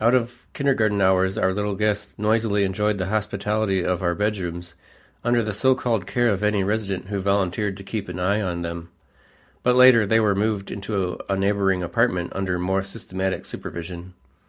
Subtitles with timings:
[0.00, 4.74] Out of kindergarten hours our little guests noisily enjoyed the hospitality of our bedrooms
[5.22, 8.62] under the so called care of any resident who volunteered to keep an eye on
[8.62, 8.88] them,
[9.62, 14.14] but later they were moved into a neighboring apartment under more systematic supervision.